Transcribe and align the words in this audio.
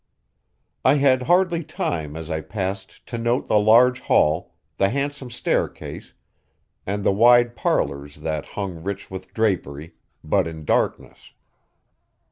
I 0.83 0.95
had 0.95 1.21
hardly 1.21 1.63
time 1.63 2.15
as 2.15 2.31
I 2.31 2.41
passed 2.41 3.05
to 3.05 3.19
note 3.19 3.47
the 3.47 3.59
large 3.59 3.99
hall, 3.99 4.55
the 4.77 4.89
handsome 4.89 5.29
staircase, 5.29 6.13
and 6.87 7.03
the 7.03 7.11
wide 7.13 7.55
parlors 7.55 8.15
that 8.15 8.45
hung 8.57 8.81
rich 8.81 9.11
with 9.11 9.31
drapery, 9.31 9.93
but 10.23 10.47
in 10.47 10.65
darkness. 10.65 11.33